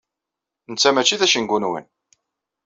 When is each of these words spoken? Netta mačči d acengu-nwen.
Netta 0.71 0.89
mačči 0.91 1.19
d 1.19 1.21
acengu-nwen. 1.25 1.85